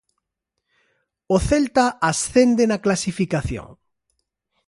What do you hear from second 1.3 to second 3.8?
O Celta ascende na clasificación.